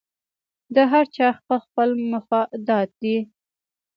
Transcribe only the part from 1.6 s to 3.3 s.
خپل مفادات دي